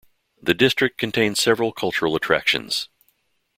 The 0.41 0.55
district 0.55 0.97
contains 0.97 1.39
several 1.39 1.71
cultural 1.71 2.15
attractions. 2.15 2.89